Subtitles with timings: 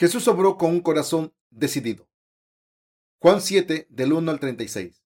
[0.00, 2.08] Jesús obró con un corazón decidido.
[3.20, 5.04] Juan 7, del 1 al 36.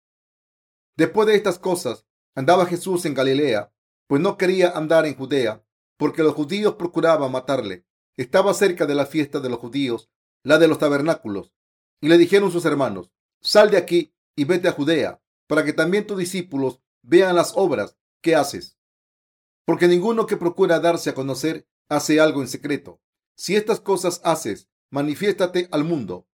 [0.97, 2.07] Después de estas cosas,
[2.37, 3.75] andaba Jesús en Galilea,
[4.07, 5.67] pues no quería andar en Judea,
[5.97, 7.85] porque los judíos procuraban matarle.
[8.17, 10.13] Estaba cerca de la fiesta de los judíos,
[10.45, 11.53] la de los tabernáculos,
[12.01, 16.07] y le dijeron sus hermanos, sal de aquí y vete a Judea, para que también
[16.07, 18.79] tus discípulos vean las obras que haces.
[19.65, 23.01] Porque ninguno que procura darse a conocer hace algo en secreto.
[23.35, 26.29] Si estas cosas haces, manifiéstate al mundo,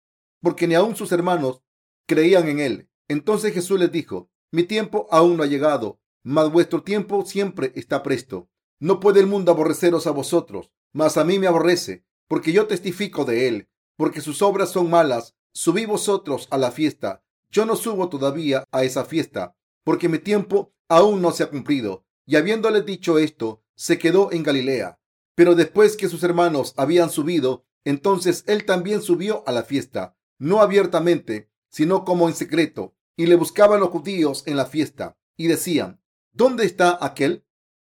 [0.42, 1.62] porque ni aun sus hermanos
[2.08, 2.90] creían en él.
[3.06, 8.02] Entonces Jesús les dijo, mi tiempo aún no ha llegado, mas vuestro tiempo siempre está
[8.02, 8.50] presto.
[8.80, 13.24] No puede el mundo aborreceros a vosotros, mas a mí me aborrece, porque yo testifico
[13.24, 15.36] de él, porque sus obras son malas.
[15.52, 17.22] Subí vosotros a la fiesta.
[17.52, 19.54] Yo no subo todavía a esa fiesta,
[19.84, 22.04] porque mi tiempo aún no se ha cumplido.
[22.26, 24.98] Y habiéndole dicho esto, se quedó en Galilea.
[25.36, 30.60] Pero después que sus hermanos habían subido, entonces él también subió a la fiesta, no
[30.60, 36.00] abiertamente, sino como en secreto, y le buscaban los judíos en la fiesta, y decían,
[36.32, 37.44] ¿dónde está aquel?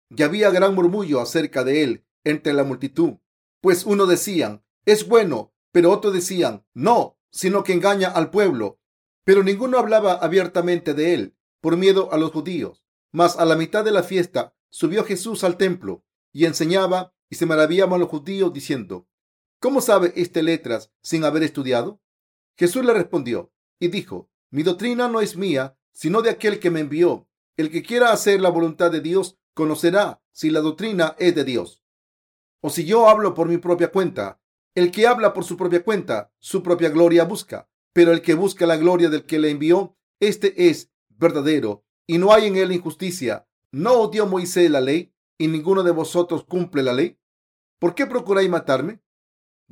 [0.09, 3.17] Y había gran murmullo acerca de él entre la multitud,
[3.62, 8.80] pues uno decían, es bueno, pero otros decían, no, sino que engaña al pueblo.
[9.23, 12.84] Pero ninguno hablaba abiertamente de él, por miedo a los judíos.
[13.12, 17.45] Mas a la mitad de la fiesta subió Jesús al templo y enseñaba y se
[17.45, 19.08] maravillaban los judíos diciendo,
[19.64, 22.02] ¿cómo sabe este letras sin haber estudiado?
[22.58, 26.81] Jesús le respondió y dijo, mi doctrina no es mía, sino de aquel que me
[26.81, 27.30] envió.
[27.56, 31.81] El que quiera hacer la voluntad de Dios conocerá si la doctrina es de Dios.
[32.59, 34.41] O si yo hablo por mi propia cuenta,
[34.75, 37.69] el que habla por su propia cuenta, su propia gloria busca.
[37.94, 42.34] Pero el que busca la gloria del que le envió, este es verdadero, y no
[42.34, 43.47] hay en él injusticia.
[43.72, 47.18] ¿No odió Moisés la ley, y ninguno de vosotros cumple la ley?
[47.79, 49.03] ¿Por qué procuráis matarme?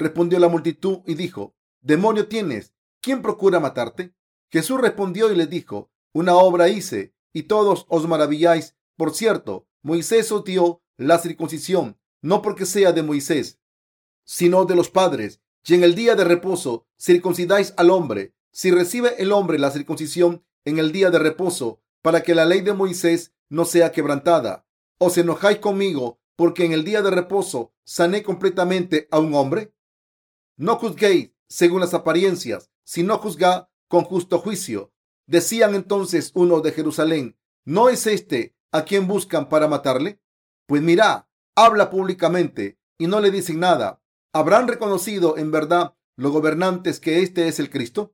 [0.02, 4.16] Respondió la multitud y dijo, Demonio tienes, ¿quién procura matarte?
[4.50, 8.76] Jesús respondió y le dijo, Una obra hice, y todos os maravilláis.
[8.98, 13.60] Por cierto, Moisés os dio la circuncisión, no porque sea de Moisés,
[14.24, 15.40] sino de los padres.
[15.68, 18.34] Y en el día de reposo circuncidáis al hombre.
[18.52, 22.62] Si recibe el hombre la circuncisión en el día de reposo, para que la ley
[22.62, 24.66] de Moisés no sea quebrantada.
[24.98, 29.76] ¿Os enojáis conmigo porque en el día de reposo sané completamente a un hombre?
[30.62, 34.94] No juzguéis según las apariencias, sino juzgad con justo juicio.
[35.26, 37.36] Decían entonces uno de Jerusalén,
[37.66, 40.22] ¿no es este a quien buscan para matarle?
[40.68, 44.04] Pues mira, habla públicamente y no le dicen nada.
[44.34, 48.14] ¿Habrán reconocido en verdad los gobernantes que este es el Cristo?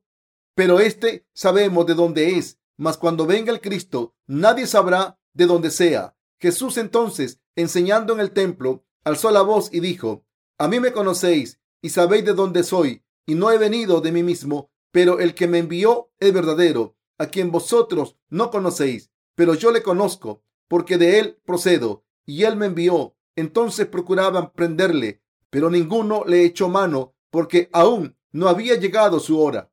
[0.54, 5.70] Pero este sabemos de dónde es, mas cuando venga el Cristo, nadie sabrá de dónde
[5.70, 6.16] sea.
[6.40, 10.24] Jesús entonces, enseñando en el templo, alzó la voz y dijo,
[10.56, 14.22] A mí me conocéis y sabéis de dónde soy, y no he venido de mí
[14.22, 19.70] mismo, pero el que me envió es verdadero, a quien vosotros no conocéis, pero yo
[19.70, 23.16] le conozco, porque de él procedo, y él me envió.
[23.36, 29.70] Entonces procuraban prenderle, pero ninguno le echó mano, porque aún no había llegado su hora.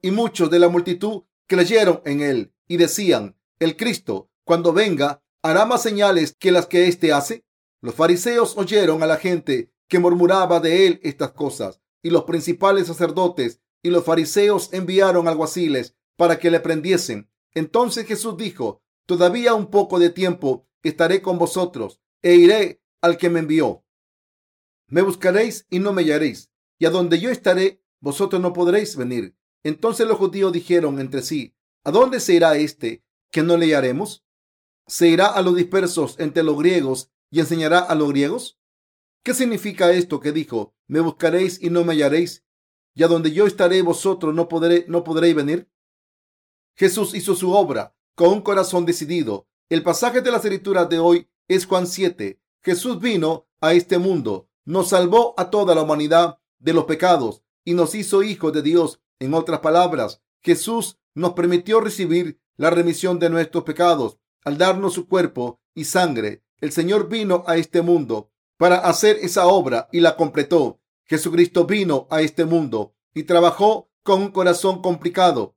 [0.00, 5.64] Y muchos de la multitud creyeron en él, y decían, el Cristo, cuando venga, hará
[5.66, 7.44] más señales que las que éste hace.
[7.80, 12.86] Los fariseos oyeron a la gente que murmuraba de él estas cosas y los principales
[12.86, 17.30] sacerdotes y los fariseos enviaron alguaciles para que le prendiesen.
[17.54, 23.30] Entonces Jesús dijo, todavía un poco de tiempo estaré con vosotros e iré al que
[23.30, 23.84] me envió.
[24.88, 29.36] Me buscaréis y no me hallaréis, y a donde yo estaré, vosotros no podréis venir.
[29.64, 34.24] Entonces los judíos dijeron entre sí, ¿a dónde se irá este que no le hallaremos?
[34.86, 38.60] ¿Se irá a los dispersos entre los griegos y enseñará a los griegos?
[39.26, 42.44] ¿Qué significa esto que dijo, me buscaréis y no me hallaréis,
[42.94, 45.68] y a donde yo estaré vosotros no, podré, no podréis venir?
[46.76, 49.48] Jesús hizo su obra con un corazón decidido.
[49.68, 52.40] El pasaje de las escrituras de hoy es Juan 7.
[52.62, 57.74] Jesús vino a este mundo, nos salvó a toda la humanidad de los pecados y
[57.74, 59.00] nos hizo hijos de Dios.
[59.18, 65.08] En otras palabras, Jesús nos permitió recibir la remisión de nuestros pecados al darnos su
[65.08, 66.44] cuerpo y sangre.
[66.60, 70.80] El Señor vino a este mundo para hacer esa obra y la completó.
[71.04, 75.56] Jesucristo vino a este mundo y trabajó con un corazón complicado,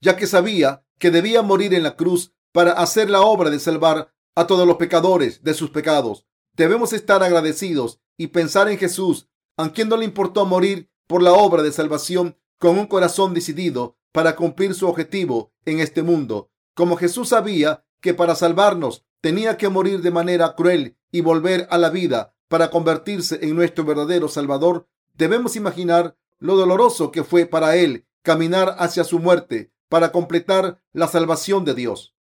[0.00, 4.12] ya que sabía que debía morir en la cruz para hacer la obra de salvar
[4.34, 6.26] a todos los pecadores de sus pecados.
[6.54, 11.32] Debemos estar agradecidos y pensar en Jesús, a quien no le importó morir por la
[11.32, 16.50] obra de salvación con un corazón decidido para cumplir su objetivo en este mundo.
[16.74, 21.78] Como Jesús sabía que para salvarnos tenía que morir de manera cruel y volver a
[21.78, 27.74] la vida para convertirse en nuestro verdadero Salvador, debemos imaginar lo doloroso que fue para
[27.74, 32.14] él caminar hacia su muerte para completar la salvación de Dios.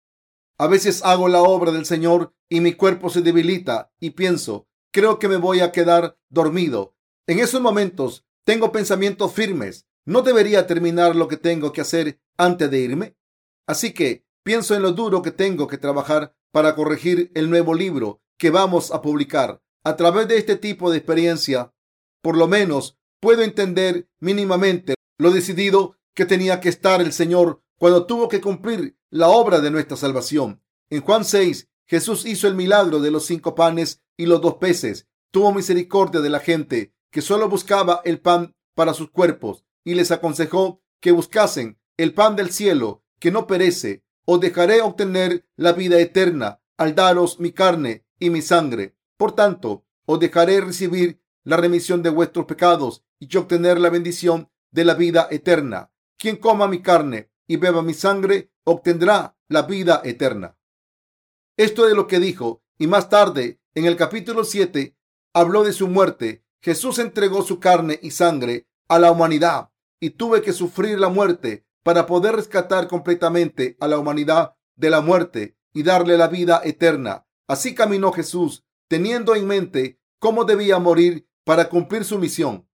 [0.56, 5.18] A veces hago la obra del Señor y mi cuerpo se debilita y pienso, creo
[5.18, 6.96] que me voy a quedar dormido.
[7.26, 9.86] En esos momentos tengo pensamientos firmes.
[10.06, 13.14] ¿No debería terminar lo que tengo que hacer antes de irme?
[13.66, 18.22] Así que pienso en lo duro que tengo que trabajar para corregir el nuevo libro
[18.38, 19.60] que vamos a publicar.
[19.82, 21.74] A través de este tipo de experiencia,
[22.22, 28.06] por lo menos puedo entender mínimamente lo decidido que tenía que estar el Señor cuando
[28.06, 30.62] tuvo que cumplir la obra de nuestra salvación.
[30.90, 35.08] En Juan 6, Jesús hizo el milagro de los cinco panes y los dos peces.
[35.32, 40.12] Tuvo misericordia de la gente que solo buscaba el pan para sus cuerpos y les
[40.12, 44.03] aconsejó que buscasen el pan del cielo que no perece.
[44.24, 48.96] Os dejaré obtener la vida eterna al daros mi carne y mi sangre.
[49.16, 54.84] Por tanto, os dejaré recibir la remisión de vuestros pecados y obtener la bendición de
[54.84, 55.92] la vida eterna.
[56.16, 60.56] Quien coma mi carne y beba mi sangre obtendrá la vida eterna.
[61.56, 64.96] Esto es lo que dijo, y más tarde, en el capítulo 7,
[65.32, 66.44] habló de su muerte.
[66.60, 69.70] Jesús entregó su carne y sangre a la humanidad
[70.00, 75.00] y tuve que sufrir la muerte para poder rescatar completamente a la humanidad de la
[75.00, 77.26] muerte y darle la vida eterna.
[77.46, 82.66] Así caminó Jesús, teniendo en mente cómo debía morir para cumplir su misión.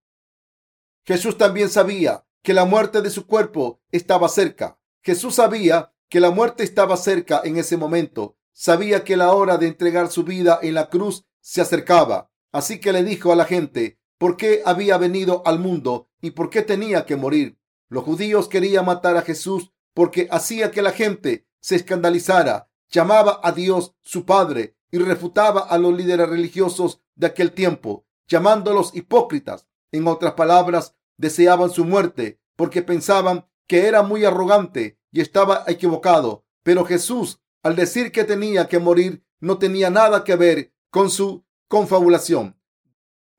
[1.05, 4.79] Jesús también sabía que la muerte de su cuerpo estaba cerca.
[5.03, 8.37] Jesús sabía que la muerte estaba cerca en ese momento.
[8.53, 12.31] Sabía que la hora de entregar su vida en la cruz se acercaba.
[12.51, 16.49] Así que le dijo a la gente por qué había venido al mundo y por
[16.49, 17.57] qué tenía que morir.
[17.91, 23.51] Los judíos querían matar a Jesús porque hacía que la gente se escandalizara, llamaba a
[23.51, 29.67] Dios su Padre y refutaba a los líderes religiosos de aquel tiempo, llamándolos hipócritas.
[29.91, 36.45] En otras palabras, deseaban su muerte porque pensaban que era muy arrogante y estaba equivocado.
[36.63, 41.43] Pero Jesús, al decir que tenía que morir, no tenía nada que ver con su
[41.67, 42.57] confabulación.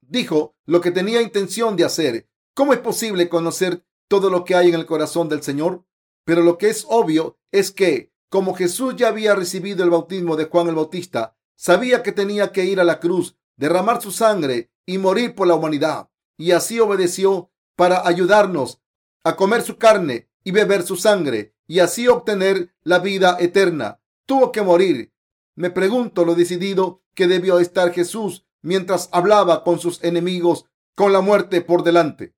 [0.03, 2.29] Dijo lo que tenía intención de hacer.
[2.53, 5.87] ¿Cómo es posible conocer todo lo que hay en el corazón del Señor?
[6.27, 10.45] Pero lo que es obvio es que, como Jesús ya había recibido el bautismo de
[10.45, 14.99] Juan el Bautista, sabía que tenía que ir a la cruz, derramar su sangre y
[14.99, 16.11] morir por la humanidad.
[16.37, 18.83] Y así obedeció para ayudarnos
[19.25, 24.03] a comer su carne y beber su sangre y así obtener la vida eterna.
[24.27, 25.15] Tuvo que morir.
[25.55, 31.23] Me pregunto lo decidido que debió estar Jesús mientras hablaba con sus enemigos con la
[31.23, 32.35] muerte por delante.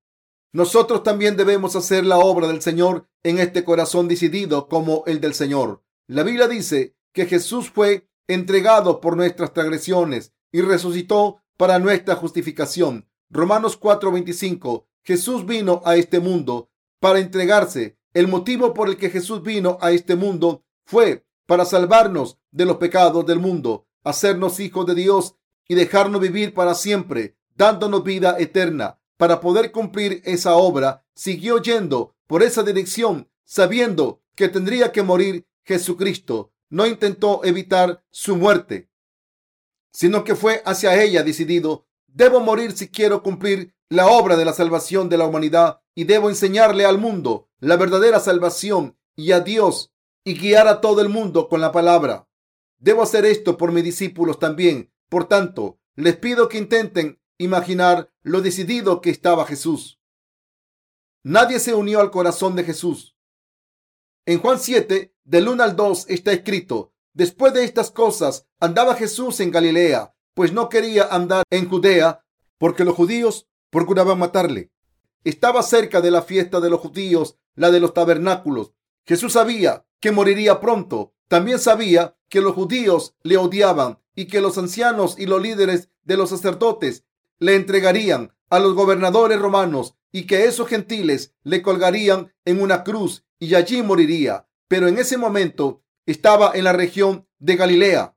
[0.55, 5.35] Nosotros también debemos hacer la obra del Señor en este corazón decidido como el del
[5.35, 5.83] Señor.
[6.07, 13.09] La Biblia dice que Jesús fue entregado por nuestras transgresiones y resucitó para nuestra justificación.
[13.31, 16.71] Romanos 4:25 Jesús vino a este mundo
[17.01, 17.99] para entregarse.
[18.13, 22.77] El motivo por el que Jesús vino a este mundo fue para salvarnos de los
[22.77, 25.35] pecados del mundo, hacernos hijos de Dios
[25.67, 29.01] y dejarnos vivir para siempre, dándonos vida eterna.
[29.17, 35.47] Para poder cumplir esa obra, siguió yendo por esa dirección, sabiendo que tendría que morir
[35.65, 36.53] Jesucristo.
[36.69, 38.91] No intentó evitar su muerte,
[39.93, 44.53] sino que fue hacia ella decidido, debo morir si quiero cumplir la obra de la
[44.53, 49.93] salvación de la humanidad y debo enseñarle al mundo la verdadera salvación y a Dios
[50.25, 52.27] y guiar a todo el mundo con la palabra.
[52.79, 54.93] Debo hacer esto por mis discípulos también.
[55.09, 60.01] Por tanto, les pido que intenten imaginar lo decidido que estaba Jesús.
[61.23, 63.17] Nadie se unió al corazón de Jesús.
[64.27, 69.41] En Juan 7, del 1 al 2, está escrito, después de estas cosas andaba Jesús
[69.41, 72.25] en Galilea, pues no quería andar en Judea,
[72.59, 74.73] porque los judíos procuraban matarle.
[75.23, 78.73] Estaba cerca de la fiesta de los judíos, la de los tabernáculos.
[79.07, 81.15] Jesús sabía que moriría pronto.
[81.29, 86.17] También sabía que los judíos le odiaban y que los ancianos y los líderes de
[86.17, 87.05] los sacerdotes
[87.39, 93.25] le entregarían a los gobernadores romanos y que esos gentiles le colgarían en una cruz
[93.39, 94.49] y allí moriría.
[94.69, 98.17] Pero en ese momento estaba en la región de Galilea.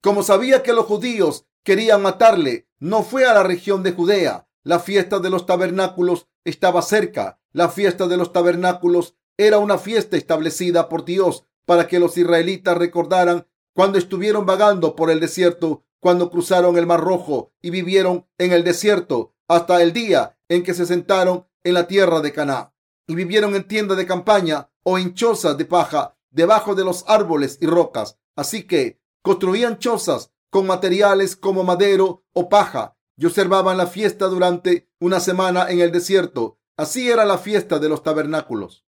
[0.00, 4.80] Como sabía que los judíos querían matarle, no fue a la región de Judea, la
[4.80, 7.38] fiesta de los tabernáculos estaba cerca.
[7.52, 12.76] La fiesta de los tabernáculos era una fiesta establecida por Dios para que los israelitas
[12.76, 18.52] recordaran cuando estuvieron vagando por el desierto, cuando cruzaron el Mar Rojo y vivieron en
[18.52, 22.74] el desierto hasta el día en que se sentaron en la tierra de Caná
[23.06, 27.56] y vivieron en tiendas de campaña o en chozas de paja debajo de los árboles
[27.62, 28.18] y rocas.
[28.36, 34.90] Así que construían chozas con materiales como madero o paja y observaban la fiesta durante
[35.00, 36.58] una semana en el desierto.
[36.76, 38.84] Así era la fiesta de los tabernáculos.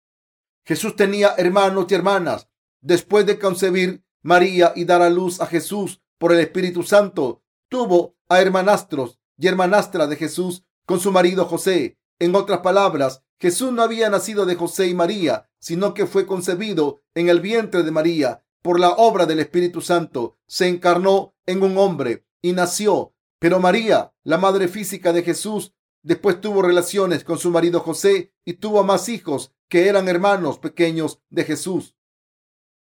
[0.66, 2.50] Jesús tenía hermanos y hermanas.
[2.82, 8.16] Después de concebir María y dar a luz a Jesús por el Espíritu Santo, tuvo
[8.28, 11.98] a hermanastros y hermanastra de Jesús con su marido José.
[12.18, 17.02] En otras palabras, Jesús no había nacido de José y María, sino que fue concebido
[17.14, 20.38] en el vientre de María por la obra del Espíritu Santo.
[20.46, 23.14] Se encarnó en un hombre y nació.
[23.38, 28.54] Pero María, la madre física de Jesús, después tuvo relaciones con su marido José y
[28.54, 31.96] tuvo más hijos que eran hermanos pequeños de Jesús.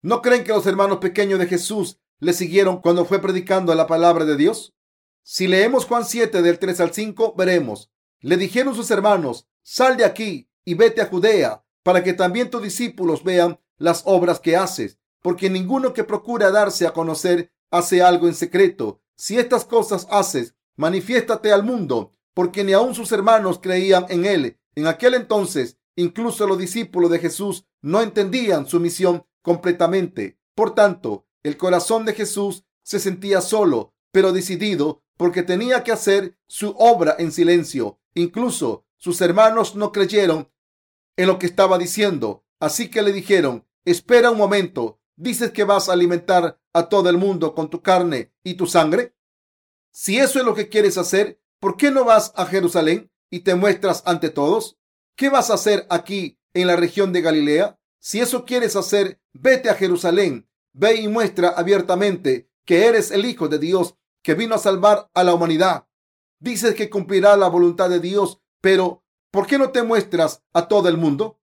[0.01, 4.25] ¿No creen que los hermanos pequeños de Jesús le siguieron cuando fue predicando la palabra
[4.25, 4.73] de Dios?
[5.23, 7.91] Si leemos Juan 7 del 3 al 5, veremos.
[8.19, 12.61] Le dijeron sus hermanos, sal de aquí y vete a Judea, para que también tus
[12.61, 18.27] discípulos vean las obras que haces, porque ninguno que procura darse a conocer hace algo
[18.27, 19.01] en secreto.
[19.15, 24.59] Si estas cosas haces, manifiéstate al mundo, porque ni aun sus hermanos creían en él.
[24.75, 30.39] En aquel entonces, incluso los discípulos de Jesús no entendían su misión completamente.
[30.55, 36.37] Por tanto, el corazón de Jesús se sentía solo, pero decidido, porque tenía que hacer
[36.47, 37.99] su obra en silencio.
[38.15, 40.51] Incluso sus hermanos no creyeron
[41.17, 45.89] en lo que estaba diciendo, así que le dijeron, espera un momento, ¿dices que vas
[45.89, 49.15] a alimentar a todo el mundo con tu carne y tu sangre?
[49.91, 53.55] Si eso es lo que quieres hacer, ¿por qué no vas a Jerusalén y te
[53.55, 54.79] muestras ante todos?
[55.15, 57.79] ¿Qué vas a hacer aquí en la región de Galilea?
[57.99, 63.47] Si eso quieres hacer, vete a Jerusalén, ve y muestra abiertamente que eres el Hijo
[63.47, 65.87] de Dios que vino a salvar a la humanidad.
[66.39, 70.89] Dices que cumplirá la voluntad de Dios, pero ¿por qué no te muestras a todo
[70.89, 71.39] el mundo?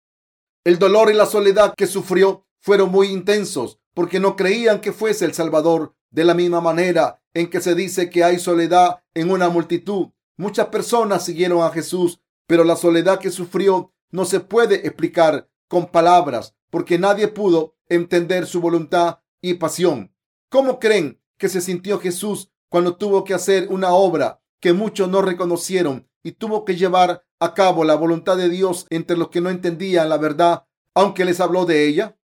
[0.64, 5.24] El dolor y la soledad que sufrió fueron muy intensos porque no creían que fuese
[5.24, 5.94] el Salvador.
[6.10, 10.66] De la misma manera en que se dice que hay soledad en una multitud, muchas
[10.66, 16.56] personas siguieron a Jesús, pero la soledad que sufrió no se puede explicar con palabras
[16.68, 20.14] porque nadie pudo entender su voluntad y pasión.
[20.48, 25.20] ¿Cómo creen que se sintió Jesús cuando tuvo que hacer una obra que muchos no
[25.20, 29.50] reconocieron y tuvo que llevar a cabo la voluntad de Dios entre los que no
[29.50, 32.18] entendían la verdad, aunque les habló de ella?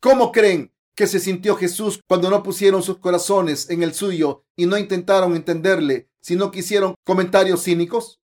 [0.00, 4.66] ¿Cómo creen que se sintió Jesús cuando no pusieron sus corazones en el suyo y
[4.66, 8.20] no intentaron entenderle, sino que hicieron comentarios cínicos?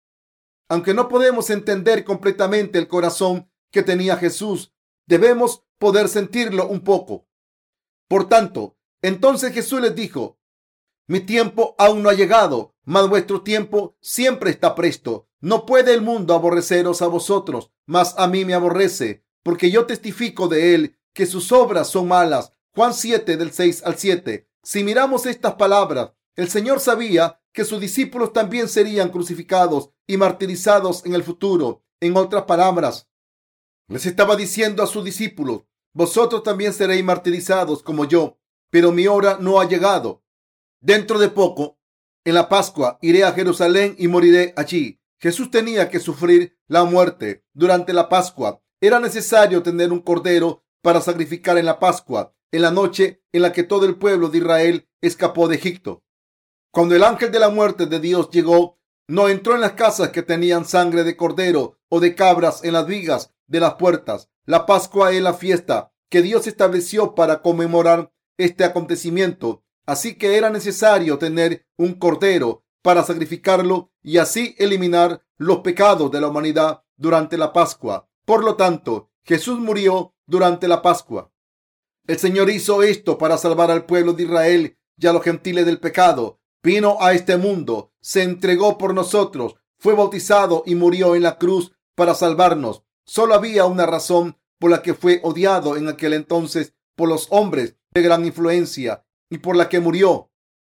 [0.69, 4.72] Aunque no podemos entender completamente el corazón que tenía Jesús,
[5.08, 7.28] debemos poder sentirlo un poco.
[8.08, 10.40] Por tanto, entonces Jesús les dijo,
[11.08, 15.28] mi tiempo aún no ha llegado, mas vuestro tiempo siempre está presto.
[15.40, 20.48] No puede el mundo aborreceros a vosotros, mas a mí me aborrece, porque yo testifico
[20.48, 22.54] de él que sus obras son malas.
[22.76, 24.48] Juan 7 del 6 al 7.
[24.62, 31.06] Si miramos estas palabras, el Señor sabía que sus discípulos también serían crucificados y martirizados
[31.06, 31.84] en el futuro.
[32.00, 33.10] En otras palabras,
[33.88, 38.38] les estaba diciendo a sus discípulos, vosotros también seréis martirizados como yo,
[38.69, 40.24] pero mi hora no ha llegado.
[40.81, 41.79] Dentro de poco,
[42.24, 45.01] en la Pascua, iré a Jerusalén y moriré allí.
[45.19, 48.62] Jesús tenía que sufrir la muerte durante la Pascua.
[48.79, 53.51] Era necesario tener un cordero para sacrificar en la Pascua, en la noche en la
[53.51, 56.03] que todo el pueblo de Israel escapó de Egipto.
[56.72, 60.22] Cuando el ángel de la muerte de Dios llegó, no entró en las casas que
[60.22, 64.29] tenían sangre de cordero o de cabras en las vigas de las puertas.
[64.46, 70.51] La Pascua es la fiesta que Dios estableció para conmemorar este acontecimiento Así que era
[70.51, 77.39] necesario tener un cordero para sacrificarlo y así eliminar los pecados de la humanidad durante
[77.39, 78.08] la Pascua.
[78.24, 81.32] Por lo tanto, Jesús murió durante la Pascua.
[82.06, 85.79] El Señor hizo esto para salvar al pueblo de Israel y a los gentiles del
[85.79, 86.39] pecado.
[86.62, 91.72] Vino a este mundo, se entregó por nosotros, fue bautizado y murió en la cruz
[91.96, 92.84] para salvarnos.
[93.10, 97.75] Solo había una razón por la que fue odiado en aquel entonces por los hombres
[97.89, 100.30] de gran influencia y por la que murió,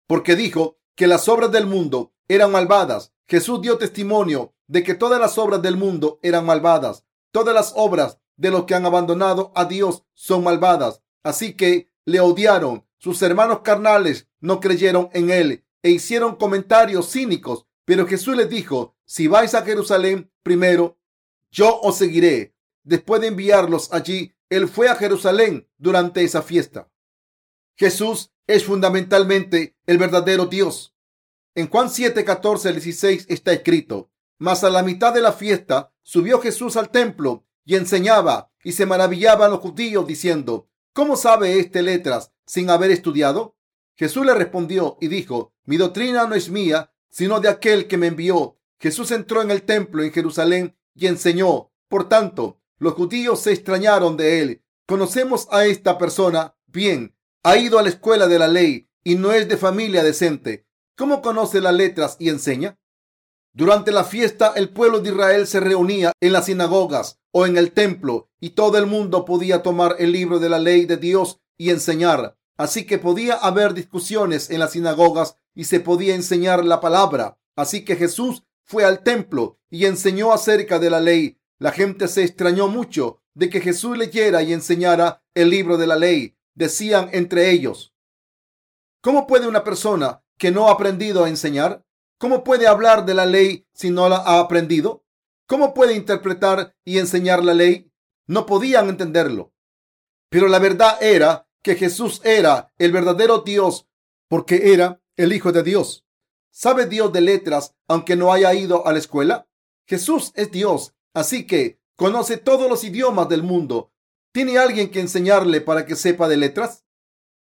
[0.07, 3.13] porque dijo que las obras del mundo eran malvadas.
[3.27, 7.05] Jesús dio testimonio de que todas las obras del mundo eran malvadas.
[7.31, 11.03] Todas las obras de los que han abandonado a Dios son malvadas.
[11.21, 12.83] Así que le odiaron.
[12.97, 17.67] Sus hermanos carnales no creyeron en él e hicieron comentarios cínicos.
[17.85, 20.97] Pero Jesús les dijo, si vais a Jerusalén primero,
[21.53, 22.55] yo os seguiré.
[22.83, 26.89] Después de enviarlos allí, él fue a Jerusalén durante esa fiesta.
[27.75, 30.95] Jesús es fundamentalmente el verdadero Dios.
[31.55, 36.41] En Juan 7, 14 16 está escrito, mas a la mitad de la fiesta subió
[36.41, 42.31] Jesús al templo y enseñaba y se maravillaban los judíos diciendo, ¿cómo sabe este letras
[42.47, 43.55] sin haber estudiado?
[43.95, 48.07] Jesús le respondió y dijo, mi doctrina no es mía, sino de aquel que me
[48.07, 48.57] envió.
[48.79, 51.71] Jesús entró en el templo en Jerusalén y enseñó.
[51.87, 54.63] Por tanto, los judíos se extrañaron de él.
[54.87, 57.15] Conocemos a esta persona bien.
[57.43, 60.65] Ha ido a la escuela de la ley y no es de familia decente.
[60.95, 62.77] ¿Cómo conoce las letras y enseña?
[63.53, 67.71] Durante la fiesta, el pueblo de Israel se reunía en las sinagogas o en el
[67.71, 71.69] templo y todo el mundo podía tomar el libro de la ley de Dios y
[71.69, 72.37] enseñar.
[72.57, 77.37] Así que podía haber discusiones en las sinagogas y se podía enseñar la palabra.
[77.55, 81.39] Así que Jesús fue al templo y enseñó acerca de la ley.
[81.57, 85.95] La gente se extrañó mucho de que Jesús leyera y enseñara el libro de la
[85.95, 86.37] ley.
[86.53, 87.91] Decían entre ellos,
[89.01, 91.83] ¿cómo puede una persona que no ha aprendido a enseñar?
[92.19, 95.05] ¿Cómo puede hablar de la ley si no la ha aprendido?
[95.47, 97.91] ¿Cómo puede interpretar y enseñar la ley?
[98.27, 99.53] No podían entenderlo.
[100.29, 103.87] Pero la verdad era que Jesús era el verdadero Dios
[104.27, 106.05] porque era el Hijo de Dios.
[106.51, 109.47] ¿Sabe Dios de letras aunque no haya ido a la escuela?
[109.85, 113.91] Jesús es Dios, así que conoce todos los idiomas del mundo.
[114.31, 116.85] ¿Tiene alguien que enseñarle para que sepa de letras?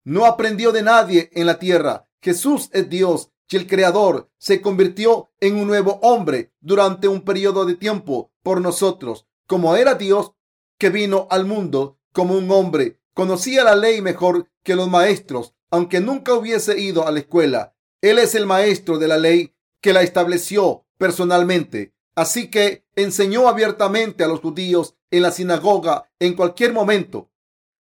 [0.04, 2.08] No aprendió de nadie en la tierra.
[2.22, 7.64] Jesús es Dios y el Creador se convirtió en un nuevo hombre durante un periodo
[7.64, 9.26] de tiempo por nosotros.
[9.46, 10.32] Como era Dios
[10.78, 16.00] que vino al mundo como un hombre, conocía la ley mejor que los maestros, aunque
[16.00, 17.74] nunca hubiese ido a la escuela.
[18.00, 21.92] Él es el maestro de la ley que la estableció personalmente.
[22.14, 27.30] Así que enseñó abiertamente a los judíos en la sinagoga en cualquier momento.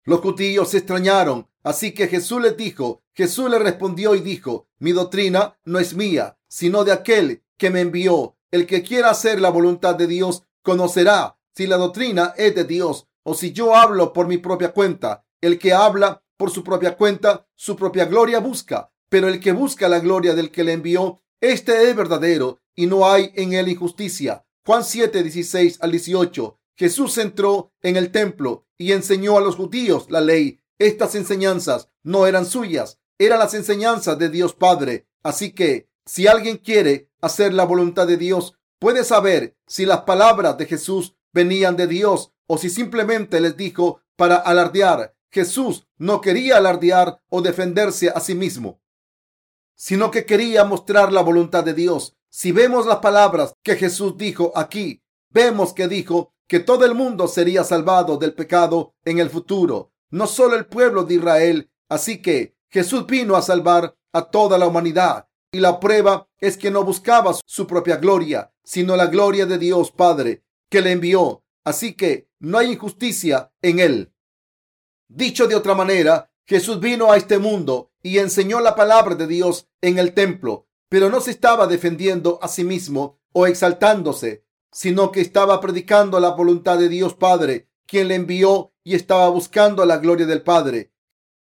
[0.04, 4.92] Los judíos se extrañaron, así que Jesús les dijo, Jesús le respondió y dijo, mi
[4.92, 8.36] doctrina no es mía, sino de aquel que me envió.
[8.52, 13.08] El que quiera hacer la voluntad de Dios conocerá si la doctrina es de Dios
[13.24, 15.26] o si yo hablo por mi propia cuenta.
[15.42, 19.90] El que habla por su propia cuenta, su propia gloria busca, pero el que busca
[19.90, 24.46] la gloria del que le envió, este es verdadero y no hay en él injusticia.
[24.66, 26.60] Juan 7, 16 al 18.
[26.76, 30.62] Jesús entró en el templo y enseñó a los judíos la ley.
[30.78, 35.08] Estas enseñanzas no eran suyas, eran las enseñanzas de Dios Padre.
[35.24, 40.58] Así que si alguien quiere hacer la voluntad de Dios, puede saber si las palabras
[40.58, 45.16] de Jesús venían de Dios o si simplemente les dijo para alardear.
[45.32, 48.80] Jesús no quería alardear o defenderse a sí mismo
[49.78, 52.17] sino que quería mostrar la voluntad de Dios.
[52.40, 57.28] Si vemos las palabras que Jesús dijo aquí, vemos que dijo que todo el mundo
[57.28, 61.72] sería salvado del pecado en el futuro, no solo el pueblo de Israel.
[61.90, 65.28] Así que Jesús vino a salvar a toda la humanidad.
[65.52, 69.90] Y la prueba es que no buscaba su propia gloria, sino la gloria de Dios
[69.90, 71.44] Padre, que le envió.
[71.64, 74.14] Así que no hay injusticia en él.
[75.08, 79.68] Dicho de otra manera, Jesús vino a este mundo y enseñó la palabra de Dios
[79.82, 85.22] en el templo, pero no se estaba defendiendo a sí mismo o exaltándose, sino que
[85.22, 90.26] estaba predicando la voluntad de Dios Padre, quien le envió y estaba buscando la gloria
[90.26, 90.92] del Padre.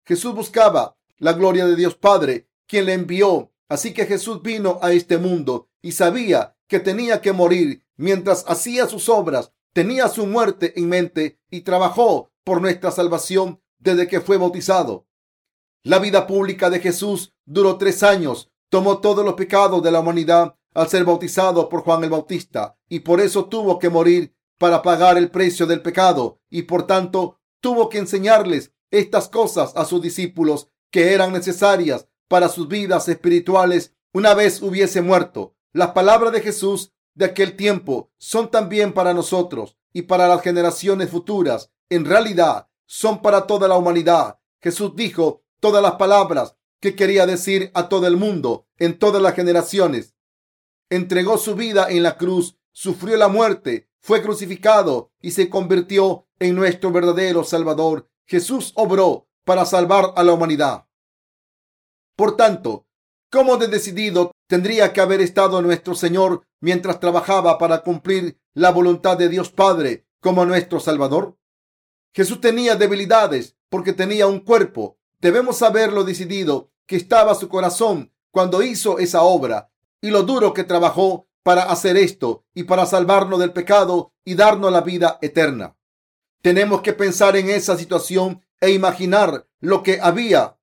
[0.05, 3.53] Jesús buscaba la gloria de Dios Padre, quien le envió.
[3.69, 8.87] Así que Jesús vino a este mundo y sabía que tenía que morir mientras hacía
[8.87, 9.53] sus obras.
[9.73, 15.07] Tenía su muerte en mente y trabajó por nuestra salvación desde que fue bautizado.
[15.83, 18.51] La vida pública de Jesús duró tres años.
[18.71, 23.01] Tomó todos los pecados de la humanidad al ser bautizado por Juan el Bautista y
[23.01, 27.89] por eso tuvo que morir para pagar el precio del pecado y por tanto tuvo
[27.89, 34.35] que enseñarles estas cosas a sus discípulos que eran necesarias para sus vidas espirituales una
[34.35, 35.57] vez hubiese muerto.
[35.73, 41.11] Las palabras de Jesús de aquel tiempo son también para nosotros y para las generaciones
[41.11, 41.71] futuras.
[41.89, 44.39] En realidad, son para toda la humanidad.
[44.61, 49.35] Jesús dijo todas las palabras que quería decir a todo el mundo en todas las
[49.35, 50.15] generaciones.
[50.89, 56.57] Entregó su vida en la cruz, sufrió la muerte, fue crucificado y se convirtió en
[56.57, 58.11] nuestro verdadero Salvador.
[58.27, 60.87] Jesús obró para salvar a la humanidad.
[62.17, 62.87] Por tanto,
[63.31, 69.17] ¿cómo de decidido tendría que haber estado nuestro Señor mientras trabajaba para cumplir la voluntad
[69.17, 71.39] de Dios Padre como nuestro Salvador?
[72.15, 74.99] Jesús tenía debilidades porque tenía un cuerpo.
[75.21, 80.55] Debemos saber lo decidido que estaba su corazón cuando hizo esa obra y lo duro
[80.55, 85.77] que trabajó para hacer esto y para salvarnos del pecado y darnos la vida eterna.
[86.43, 90.59] Tenemos que pensar en esa situación e imaginar lo que había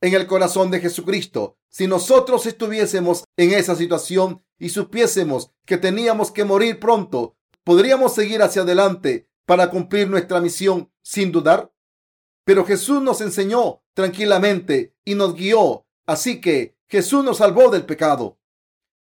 [0.00, 1.56] en el corazón de Jesucristo.
[1.68, 8.42] Si nosotros estuviésemos en esa situación y supiésemos que teníamos que morir pronto, podríamos seguir
[8.42, 11.72] hacia adelante para cumplir nuestra misión sin dudar?
[12.46, 15.84] Pero Jesús nos enseñó tranquilamente y nos guió.
[16.06, 18.38] Así que Jesús nos salvó del pecado.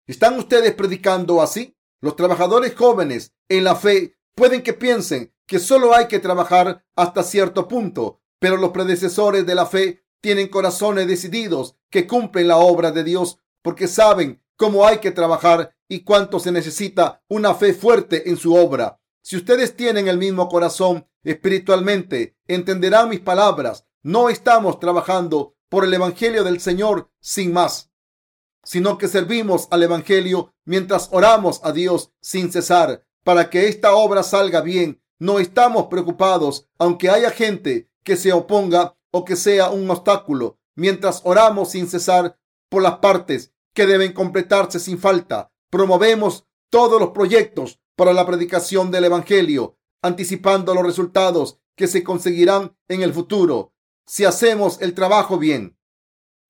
[0.07, 1.77] ¿Están ustedes predicando así?
[2.01, 7.23] Los trabajadores jóvenes en la fe pueden que piensen que solo hay que trabajar hasta
[7.23, 12.93] cierto punto, pero los predecesores de la fe tienen corazones decididos que cumplen la obra
[12.93, 18.31] de Dios porque saben cómo hay que trabajar y cuánto se necesita una fe fuerte
[18.31, 19.01] en su obra.
[19.23, 23.87] Si ustedes tienen el mismo corazón espiritualmente, entenderán mis palabras.
[24.03, 27.89] No estamos trabajando por el Evangelio del Señor sin más
[28.69, 34.23] sino que servimos al Evangelio mientras oramos a Dios sin cesar para que esta obra
[34.23, 35.03] salga bien.
[35.19, 41.23] No estamos preocupados, aunque haya gente que se oponga o que sea un obstáculo, mientras
[41.25, 45.51] oramos sin cesar por las partes que deben completarse sin falta.
[45.71, 52.77] Promovemos todos los proyectos para la predicación del Evangelio, anticipando los resultados que se conseguirán
[52.89, 53.73] en el futuro
[54.07, 55.79] si hacemos el trabajo bien.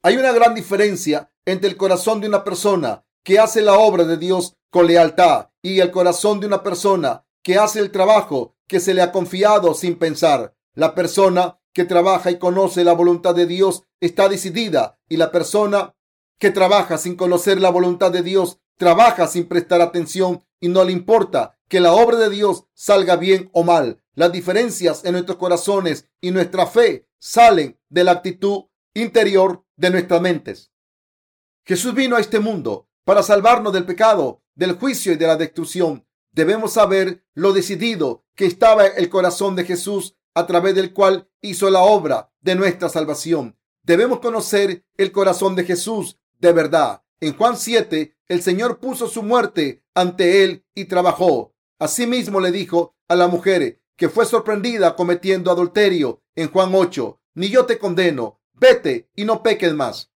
[0.03, 4.17] Hay una gran diferencia entre el corazón de una persona que hace la obra de
[4.17, 8.95] Dios con lealtad y el corazón de una persona que hace el trabajo que se
[8.95, 10.55] le ha confiado sin pensar.
[10.75, 15.97] La persona que trabaja y conoce la voluntad de Dios está decidida y la persona
[16.39, 20.93] que trabaja sin conocer la voluntad de Dios trabaja sin prestar atención y no le
[20.93, 24.03] importa que la obra de Dios salga bien o mal.
[24.15, 30.21] Las diferencias en nuestros corazones y nuestra fe salen de la actitud interior de nuestras
[30.21, 30.73] mentes.
[31.65, 36.07] Jesús vino a este mundo para salvarnos del pecado, del juicio y de la destrucción.
[36.33, 41.71] Debemos saber lo decidido que estaba el corazón de Jesús a través del cual hizo
[41.71, 43.59] la obra de nuestra salvación.
[43.83, 47.03] Debemos conocer el corazón de Jesús de verdad.
[47.21, 51.55] En Juan 7, el Señor puso su muerte ante él y trabajó.
[51.79, 57.49] Asimismo le dijo a la mujer que fue sorprendida cometiendo adulterio en Juan 8, ni
[57.49, 60.11] yo te condeno, vete y no peques más.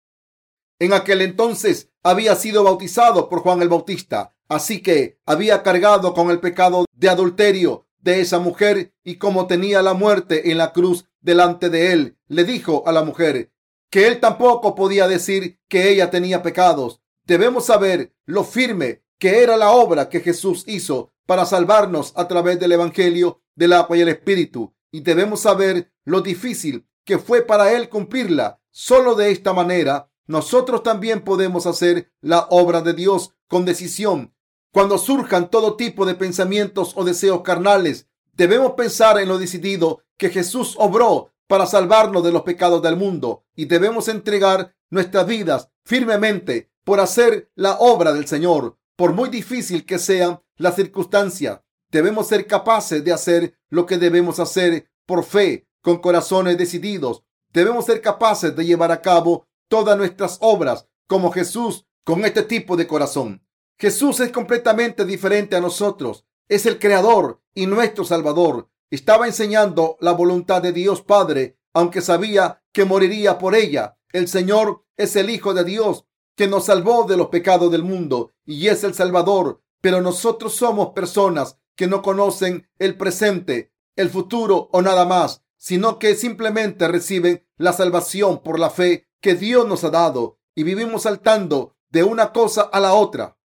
[0.79, 6.31] En aquel entonces había sido bautizado por Juan el Bautista, así que había cargado con
[6.31, 11.05] el pecado de adulterio de esa mujer y como tenía la muerte en la cruz
[11.19, 13.51] delante de él, le dijo a la mujer
[13.91, 17.01] que él tampoco podía decir que ella tenía pecados.
[17.25, 22.59] Debemos saber lo firme que era la obra que Jesús hizo para salvarnos a través
[22.59, 24.73] del Evangelio del agua y el Espíritu.
[24.91, 28.59] Y debemos saber lo difícil que fue para él cumplirla.
[28.71, 34.33] Solo de esta manera nosotros también podemos hacer la obra de Dios con decisión.
[34.71, 40.29] Cuando surjan todo tipo de pensamientos o deseos carnales, debemos pensar en lo decidido que
[40.29, 46.71] Jesús obró para salvarnos de los pecados del mundo y debemos entregar nuestras vidas firmemente
[46.85, 48.77] por hacer la obra del Señor.
[48.95, 54.39] Por muy difícil que sean las circunstancias, debemos ser capaces de hacer lo que debemos
[54.39, 57.23] hacer por fe, con corazones decididos.
[57.51, 62.77] Debemos ser capaces de llevar a cabo todas nuestras obras como Jesús con este tipo
[62.77, 63.45] de corazón.
[63.77, 66.25] Jesús es completamente diferente a nosotros.
[66.47, 68.69] Es el Creador y nuestro Salvador.
[68.89, 73.97] Estaba enseñando la voluntad de Dios Padre, aunque sabía que moriría por ella.
[74.11, 78.31] El Señor es el Hijo de Dios que nos salvó de los pecados del mundo
[78.45, 79.61] y es el Salvador.
[79.81, 85.99] Pero nosotros somos personas que no conocen el presente, el futuro o nada más, sino
[85.99, 91.03] que simplemente reciben la salvación por la fe que Dios nos ha dado y vivimos
[91.03, 93.37] saltando de una cosa a la otra,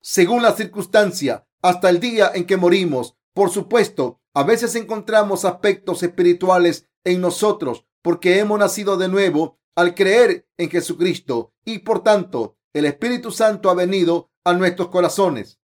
[0.00, 3.16] según la circunstancia, hasta el día en que morimos.
[3.34, 9.94] Por supuesto, a veces encontramos aspectos espirituales en nosotros porque hemos nacido de nuevo al
[9.94, 15.57] creer en Jesucristo y por tanto el Espíritu Santo ha venido a nuestros corazones.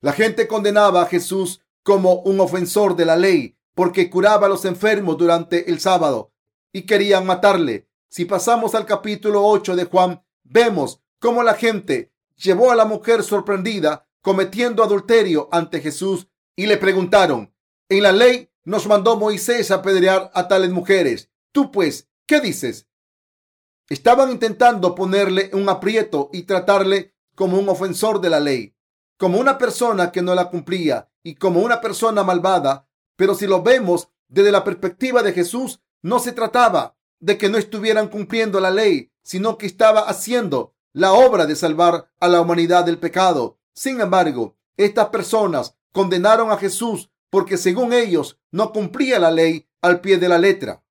[0.00, 4.64] La gente condenaba a Jesús como un ofensor de la ley porque curaba a los
[4.64, 6.32] enfermos durante el sábado
[6.72, 7.88] y querían matarle.
[8.08, 13.22] Si pasamos al capítulo 8 de Juan, vemos cómo la gente llevó a la mujer
[13.22, 17.54] sorprendida cometiendo adulterio ante Jesús y le preguntaron,
[17.88, 21.30] en la ley nos mandó Moisés apedrear a tales mujeres.
[21.52, 22.88] Tú pues, ¿qué dices?
[23.88, 28.75] Estaban intentando ponerle un aprieto y tratarle como un ofensor de la ley,
[29.16, 32.88] como una persona que no la cumplía y como una persona malvada.
[33.16, 37.58] Pero si lo vemos desde la perspectiva de Jesús, no se trataba de que no
[37.58, 42.84] estuvieran cumpliendo la ley, sino que estaba haciendo la obra de salvar a la humanidad
[42.84, 43.58] del pecado.
[43.74, 50.00] Sin embargo, estas personas condenaron a Jesús porque según ellos no cumplía la ley al
[50.00, 50.82] pie de la letra.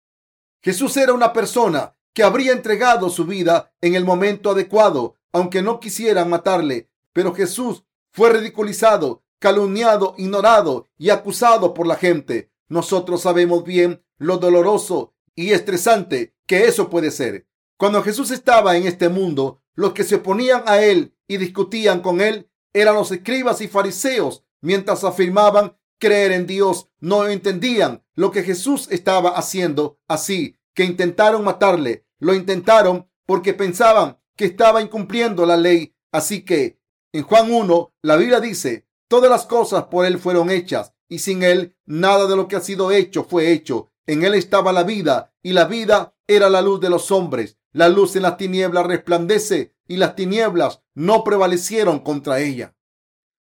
[0.61, 5.79] Jesús era una persona que habría entregado su vida en el momento adecuado, aunque no
[5.79, 6.89] quisieran matarle.
[7.13, 7.83] Pero Jesús
[8.15, 12.49] fue ridiculizado, calumniado, ignorado y acusado por la gente.
[12.69, 17.45] Nosotros sabemos bien lo doloroso y estresante que eso puede ser.
[17.75, 22.21] Cuando Jesús estaba en este mundo, Los que se oponían a él y discutían con
[22.21, 28.43] él eran los escribas y fariseos, mientras afirmaban creer en Dios, no entendían lo que
[28.43, 32.05] Jesús estaba haciendo, así que intentaron matarle.
[32.19, 35.93] Lo intentaron porque pensaban que estaba incumpliendo la ley.
[36.13, 36.74] Así que
[37.15, 41.43] en Juan 1, la Biblia dice, todas las cosas por él fueron hechas y sin
[41.43, 43.89] él nada de lo que ha sido hecho fue hecho.
[44.05, 47.57] En él estaba la vida y la vida era la luz de los hombres.
[47.71, 52.75] La luz en las tinieblas resplandece y las tinieblas no prevalecieron contra ella.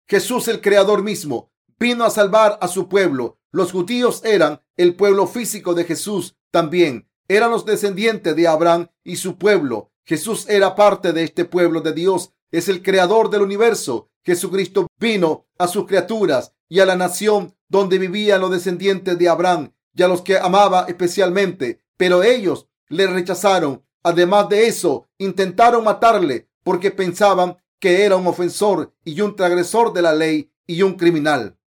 [0.06, 3.40] Jesús el Creador mismo vino a salvar a su pueblo.
[3.50, 7.10] Los judíos eran el pueblo físico de Jesús también.
[7.26, 9.90] Eran los descendientes de Abraham y su pueblo.
[10.04, 12.32] Jesús era parte de este pueblo de Dios.
[12.50, 14.10] Es el creador del universo.
[14.24, 19.72] Jesucristo vino a sus criaturas y a la nación donde vivían los descendientes de Abraham
[19.94, 21.80] y a los que amaba especialmente.
[21.96, 23.84] Pero ellos le rechazaron.
[24.02, 30.02] Además de eso, intentaron matarle porque pensaban que era un ofensor y un transgresor de
[30.02, 31.58] la ley y un criminal.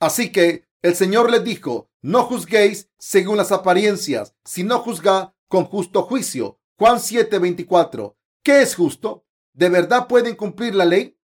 [0.00, 6.02] Así que el Señor les dijo, no juzguéis según las apariencias, sino juzga con justo
[6.02, 6.58] juicio.
[6.76, 8.16] Juan 7:24.
[8.42, 9.24] ¿Qué es justo?
[9.54, 11.16] ¿De verdad pueden cumplir la ley?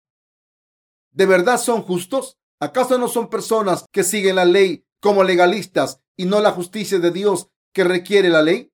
[1.11, 2.37] ¿De verdad son justos?
[2.59, 7.09] ¿Acaso no son personas que siguen la ley como legalistas y no la justicia de
[7.09, 8.71] Dios que requiere la ley?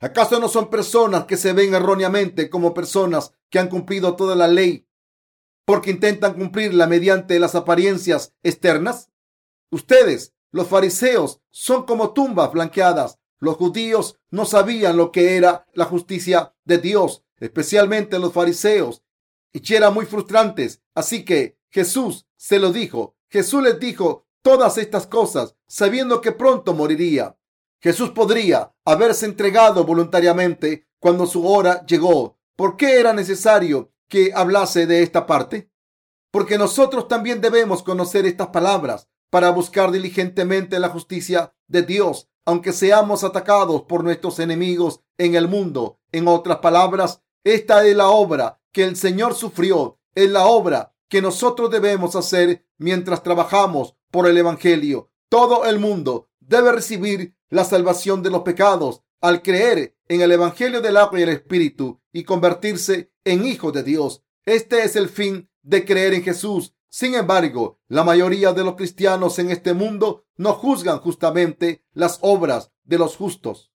[0.00, 4.48] ¿Acaso no son personas que se ven erróneamente como personas que han cumplido toda la
[4.48, 4.88] ley
[5.64, 9.10] porque intentan cumplirla mediante las apariencias externas?
[9.70, 13.20] Ustedes, los fariseos, son como tumbas blanqueadas.
[13.38, 19.02] Los judíos no sabían lo que era la justicia de Dios, especialmente los fariseos,
[19.52, 20.80] y eran muy frustrantes.
[20.94, 23.16] Así que Jesús se lo dijo.
[23.28, 27.36] Jesús les dijo todas estas cosas sabiendo que pronto moriría.
[27.80, 32.38] Jesús podría haberse entregado voluntariamente cuando su hora llegó.
[32.56, 35.70] ¿Por qué era necesario que hablase de esta parte?
[36.30, 42.72] Porque nosotros también debemos conocer estas palabras para buscar diligentemente la justicia de Dios, aunque
[42.72, 45.98] seamos atacados por nuestros enemigos en el mundo.
[46.12, 51.22] En otras palabras, esta es la obra que el Señor sufrió, es la obra que
[51.22, 55.10] nosotros debemos hacer mientras trabajamos por el Evangelio.
[55.28, 60.80] Todo el mundo debe recibir la salvación de los pecados al creer en el Evangelio
[60.80, 64.22] del agua y el Espíritu y convertirse en hijo de Dios.
[64.44, 69.38] Este es el fin de creer en Jesús sin embargo, la mayoría de los cristianos
[69.38, 73.71] en este mundo no juzgan justamente las obras de los justos.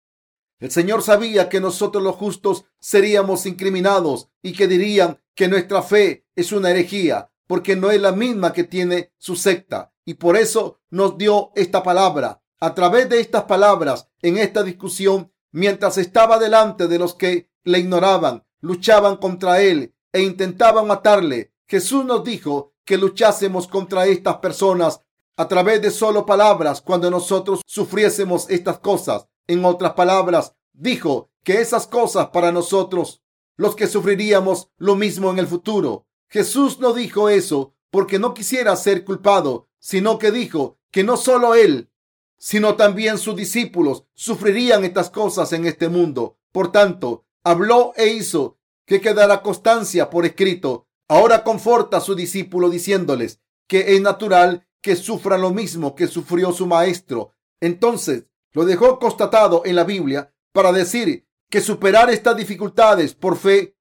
[0.59, 6.25] El Señor sabía que nosotros los justos seríamos incriminados y que dirían que nuestra fe
[6.35, 10.79] es una herejía porque no es la misma que tiene su secta y por eso
[10.89, 12.41] nos dio esta palabra.
[12.59, 17.79] A través de estas palabras en esta discusión, mientras estaba delante de los que le
[17.79, 25.01] ignoraban, luchaban contra él e intentaban matarle, Jesús nos dijo que luchásemos contra estas personas
[25.35, 29.27] a través de solo palabras cuando nosotros sufriésemos estas cosas.
[29.47, 33.23] En otras palabras, dijo que esas cosas para nosotros,
[33.55, 36.05] los que sufriríamos lo mismo en el futuro.
[36.29, 41.55] Jesús no dijo eso porque no quisiera ser culpado, sino que dijo que no solo
[41.55, 41.89] él,
[42.37, 46.37] sino también sus discípulos sufrirían estas cosas en este mundo.
[46.51, 52.69] Por tanto, habló e hizo que quedara constancia por escrito Ahora conforta a su discípulo
[52.69, 57.33] diciéndoles que es natural que sufra lo mismo que sufrió su maestro.
[57.61, 58.25] Entonces
[58.57, 63.77] lo dejó constatado en la Biblia para decir que superar estas dificultades por fe,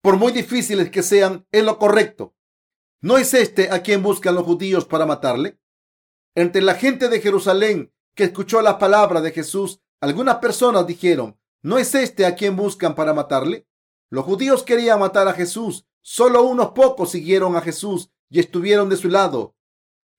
[0.00, 2.32] por muy difíciles que sean, es lo correcto.
[3.00, 5.58] ¿No es este a quien buscan los judíos para matarle?
[6.36, 11.78] Entre la gente de Jerusalén que escuchó la palabra de Jesús, algunas personas dijeron, ¿no
[11.78, 13.66] es este a quien buscan para matarle?
[14.08, 18.96] Los judíos querían matar a Jesús Solo unos pocos siguieron a Jesús y estuvieron de
[18.96, 19.56] su lado.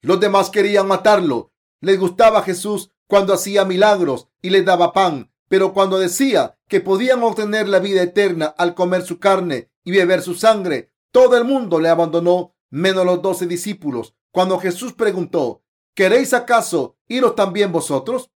[0.00, 1.52] Los demás querían matarlo.
[1.80, 7.22] Les gustaba Jesús cuando hacía milagros y les daba pan, pero cuando decía que podían
[7.22, 11.78] obtener la vida eterna al comer su carne y beber su sangre, todo el mundo
[11.78, 14.16] le abandonó, menos los doce discípulos.
[14.32, 15.62] Cuando Jesús preguntó,
[15.94, 18.32] ¿queréis acaso iros también vosotros?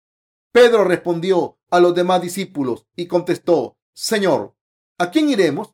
[0.52, 4.58] Pedro respondió a los demás discípulos y contestó, Señor,
[4.98, 5.74] ¿a quién iremos?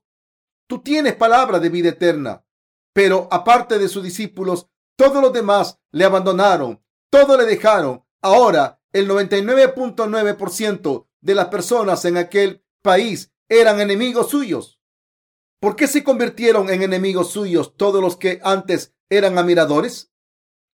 [0.68, 2.46] Tú tienes palabra de vida eterna.
[2.94, 8.06] Pero aparte de sus discípulos, todos los demás le abandonaron, todo le dejaron.
[8.22, 14.80] Ahora, el 99.9% de las personas en aquel país eran enemigos suyos.
[15.60, 20.12] ¿Por qué se convirtieron en enemigos suyos todos los que antes eran admiradores?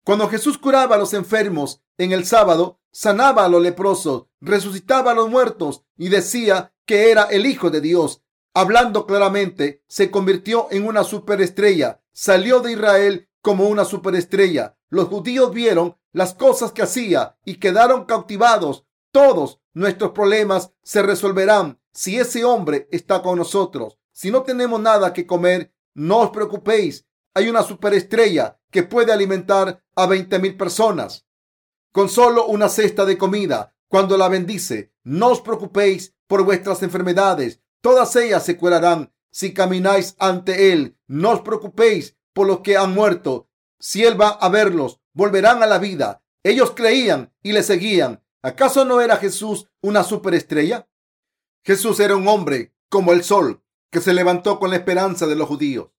[0.03, 5.13] Cuando Jesús curaba a los enfermos en el sábado, sanaba a los leprosos, resucitaba a
[5.13, 8.21] los muertos y decía que era el Hijo de Dios,
[8.53, 12.01] hablando claramente, se convirtió en una superestrella.
[12.11, 14.77] Salió de Israel como una superestrella.
[14.89, 18.85] Los judíos vieron las cosas que hacía y quedaron cautivados.
[19.11, 23.99] Todos nuestros problemas se resolverán si ese hombre está con nosotros.
[24.11, 27.05] Si no tenemos nada que comer, no os preocupéis.
[27.33, 31.25] Hay una superestrella que puede alimentar a 20 mil personas
[31.93, 33.75] con solo una cesta de comida.
[33.87, 37.61] Cuando la bendice, no os preocupéis por vuestras enfermedades.
[37.81, 40.97] Todas ellas se curarán si camináis ante Él.
[41.07, 43.47] No os preocupéis por los que han muerto.
[43.79, 46.23] Si Él va a verlos, volverán a la vida.
[46.43, 48.23] Ellos creían y le seguían.
[48.41, 50.87] ¿Acaso no era Jesús una superestrella?
[51.63, 55.47] Jesús era un hombre como el sol que se levantó con la esperanza de los
[55.47, 55.91] judíos.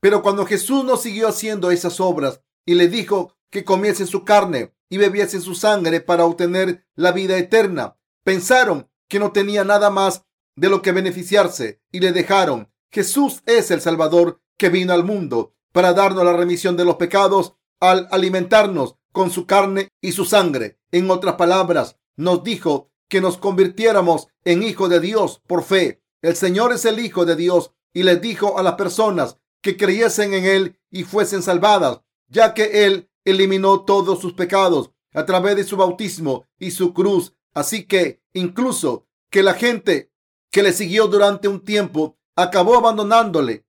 [0.00, 4.74] Pero cuando Jesús no siguió haciendo esas obras y le dijo que comiese su carne
[4.88, 10.24] y bebiese su sangre para obtener la vida eterna, pensaron que no tenía nada más
[10.56, 12.72] de lo que beneficiarse y le dejaron.
[12.90, 17.54] Jesús es el Salvador que vino al mundo para darnos la remisión de los pecados
[17.80, 20.78] al alimentarnos con su carne y su sangre.
[20.92, 26.02] En otras palabras, nos dijo que nos convirtiéramos en hijos de Dios por fe.
[26.22, 30.34] El Señor es el Hijo de Dios y les dijo a las personas que creyesen
[30.34, 35.64] en Él y fuesen salvadas, ya que Él eliminó todos sus pecados a través de
[35.64, 37.34] su bautismo y su cruz.
[37.54, 40.12] Así que incluso que la gente
[40.50, 43.64] que le siguió durante un tiempo acabó abandonándole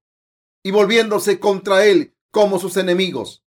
[0.64, 3.44] y volviéndose contra él como sus enemigos.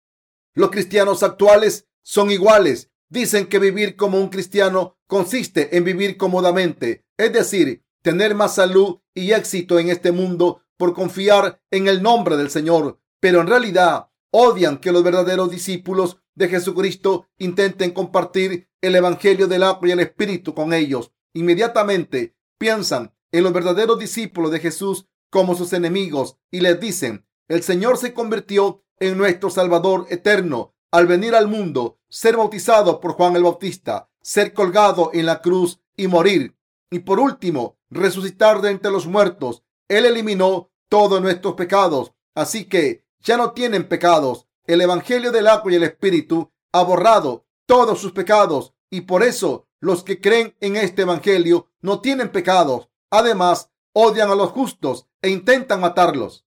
[0.58, 2.90] Los cristianos actuales son iguales.
[3.08, 8.98] Dicen que vivir como un cristiano consiste en vivir cómodamente, es decir, tener más salud
[9.14, 13.00] y éxito en este mundo por confiar en el nombre del Señor.
[13.20, 19.62] Pero en realidad odian que los verdaderos discípulos de Jesucristo intenten compartir el Evangelio del
[19.62, 21.12] agua y el Espíritu con ellos.
[21.34, 27.62] Inmediatamente piensan en los verdaderos discípulos de Jesús como sus enemigos y les dicen, el
[27.62, 33.37] Señor se convirtió en nuestro Salvador eterno al venir al mundo, ser bautizado por Juan
[33.37, 36.56] el Bautista, ser colgado en la cruz y morir.
[36.90, 39.62] Y por último, resucitar de entre los muertos.
[39.88, 42.12] Él eliminó todos nuestros pecados.
[42.34, 44.46] Así que ya no tienen pecados.
[44.64, 49.66] El Evangelio del agua y el Espíritu ha borrado todos sus pecados y por eso
[49.80, 52.88] los que creen en este Evangelio no tienen pecados.
[53.11, 56.46] Además, odian a los justos e intentan matarlos.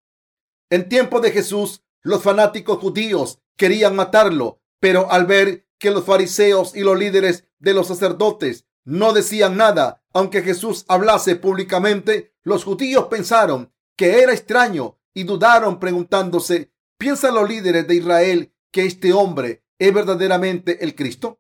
[0.69, 6.75] En tiempo de Jesús, los fanáticos judíos querían matarlo, pero al ver que los fariseos
[6.75, 13.05] y los líderes de los sacerdotes no decían nada, aunque Jesús hablase públicamente, los judíos
[13.05, 19.63] pensaron que era extraño y dudaron preguntándose, ¿piensan los líderes de Israel que este hombre
[19.77, 21.39] es verdaderamente el Cristo?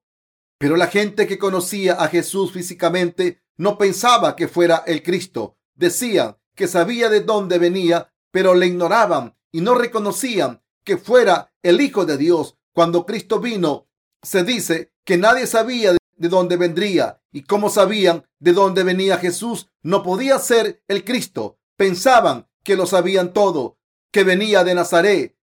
[0.57, 5.57] Pero la gente que conocía a Jesús físicamente no pensaba que fuera el Cristo.
[5.73, 11.81] Decían que sabía de dónde venía, pero le ignoraban y no reconocían que fuera el
[11.81, 12.57] Hijo de Dios.
[12.73, 13.87] Cuando Cristo vino,
[14.21, 19.69] se dice que nadie sabía de dónde vendría y cómo sabían de dónde venía Jesús.
[19.81, 21.59] No podía ser el Cristo.
[21.75, 23.77] Pensaban que lo sabían todo,
[24.11, 25.37] que venía de Nazaret,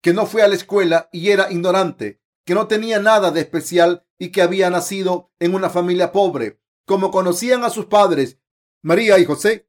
[0.00, 4.06] que no fue a la escuela y era ignorante, que no tenía nada de especial
[4.18, 8.38] y que había nacido en una familia pobre, como conocían a sus padres,
[8.82, 9.68] María y José,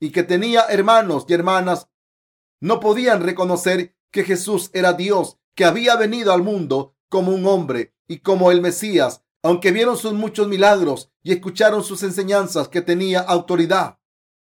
[0.00, 1.88] y que tenía hermanos y hermanas,
[2.64, 7.94] no podían reconocer que Jesús era Dios, que había venido al mundo como un hombre
[8.08, 13.20] y como el Mesías, aunque vieron sus muchos milagros y escucharon sus enseñanzas que tenía
[13.20, 13.98] autoridad.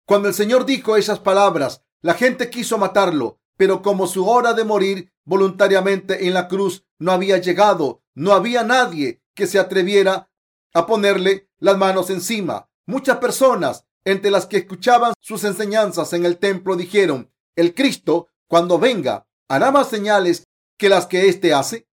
[0.05, 4.65] Cuando el Señor dijo esas palabras, la gente quiso matarlo, pero como su hora de
[4.65, 10.29] morir voluntariamente en la cruz no había llegado, no había nadie que se atreviera
[10.75, 12.69] a ponerle las manos encima.
[12.85, 18.79] Muchas personas, entre las que escuchaban sus enseñanzas en el templo, dijeron, el Cristo, cuando
[18.79, 20.47] venga, hará más señales
[20.77, 21.87] que las que éste hace.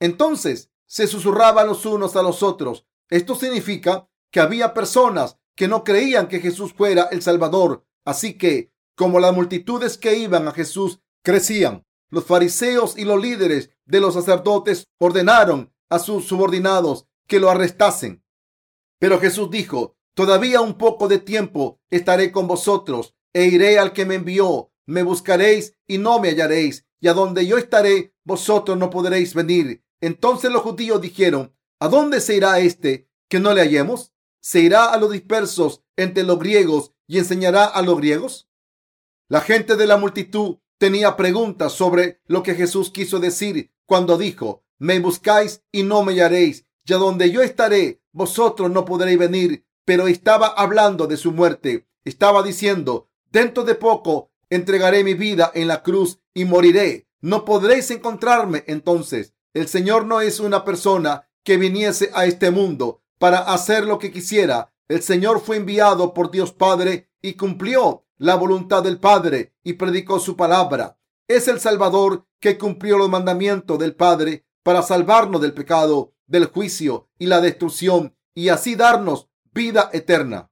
[0.00, 2.86] Entonces se susurraban los unos a los otros.
[3.08, 7.86] Esto significa que había personas que no creían que Jesús fuera el Salvador.
[8.04, 13.70] Así que como las multitudes que iban a Jesús crecían, los fariseos y los líderes
[13.84, 18.24] de los sacerdotes ordenaron a sus subordinados que lo arrestasen.
[18.98, 24.04] Pero Jesús dijo, todavía un poco de tiempo estaré con vosotros e iré al que
[24.04, 24.71] me envió.
[24.92, 29.82] Me buscaréis y no me hallaréis, y a donde yo estaré, vosotros no podréis venir.
[30.02, 34.12] Entonces los judíos dijeron, ¿a dónde se irá este que no le hallemos?
[34.42, 38.50] ¿Se irá a los dispersos entre los griegos y enseñará a los griegos?
[39.28, 44.62] La gente de la multitud tenía preguntas sobre lo que Jesús quiso decir cuando dijo,
[44.78, 49.64] me buscáis y no me hallaréis, y a donde yo estaré, vosotros no podréis venir.
[49.86, 51.88] Pero estaba hablando de su muerte.
[52.04, 57.08] Estaba diciendo, Dentro de poco entregaré mi vida en la cruz y moriré.
[57.20, 59.34] No podréis encontrarme entonces.
[59.54, 64.12] El Señor no es una persona que viniese a este mundo para hacer lo que
[64.12, 64.72] quisiera.
[64.88, 70.20] El Señor fue enviado por Dios Padre y cumplió la voluntad del Padre y predicó
[70.20, 70.98] su palabra.
[71.28, 77.08] Es el Salvador que cumplió los mandamientos del Padre para salvarnos del pecado, del juicio
[77.18, 80.50] y la destrucción y así darnos vida eterna.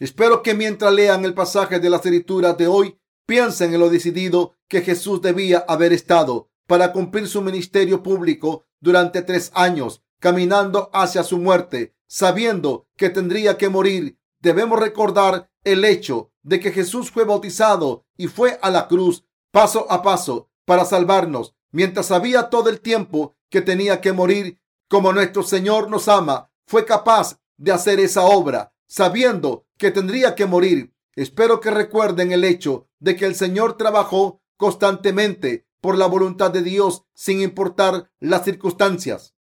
[0.00, 2.99] Espero que mientras lean el pasaje de las escrituras de hoy,
[3.30, 9.22] piensen en lo decidido que Jesús debía haber estado para cumplir su ministerio público durante
[9.22, 14.18] tres años, caminando hacia su muerte, sabiendo que tendría que morir.
[14.40, 19.86] Debemos recordar el hecho de que Jesús fue bautizado y fue a la cruz paso
[19.92, 24.58] a paso para salvarnos, mientras sabía todo el tiempo que tenía que morir,
[24.88, 30.46] como nuestro Señor nos ama, fue capaz de hacer esa obra, sabiendo que tendría que
[30.46, 30.92] morir.
[31.14, 36.62] Espero que recuerden el hecho de que el Señor trabajó constantemente por la voluntad de
[36.62, 39.34] Dios sin importar las circunstancias.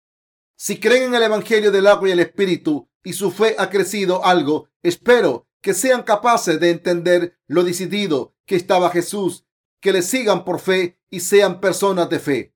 [0.56, 4.24] Si creen en el Evangelio del agua y el Espíritu y su fe ha crecido
[4.26, 9.46] algo, espero que sean capaces de entender lo decidido que estaba Jesús,
[9.82, 12.54] que le sigan por fe y sean personas de fe.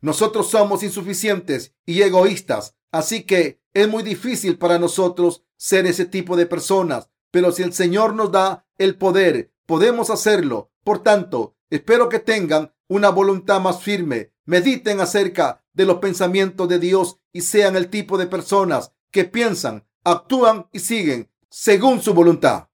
[0.00, 6.36] Nosotros somos insuficientes y egoístas, así que es muy difícil para nosotros ser ese tipo
[6.36, 10.72] de personas, pero si el Señor nos da el poder, podemos hacerlo.
[10.84, 14.32] Por tanto, espero que tengan una voluntad más firme.
[14.44, 19.86] Mediten acerca de los pensamientos de Dios y sean el tipo de personas que piensan,
[20.04, 22.68] actúan y siguen según su voluntad.